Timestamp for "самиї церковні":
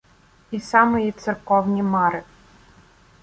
0.59-1.83